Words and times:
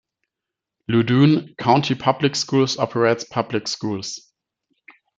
Loudoun 0.87 1.53
County 1.59 1.93
Public 1.93 2.35
Schools 2.35 2.77
operates 2.79 3.23
public 3.23 3.67
schools. 3.67 4.31